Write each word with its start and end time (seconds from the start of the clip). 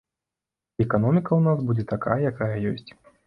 І 0.81 0.85
эканоміка 0.85 1.29
ў 1.35 1.41
нас 1.49 1.59
будзе 1.69 1.85
такая, 1.93 2.17
якая 2.31 2.57
ёсць. 2.73 2.89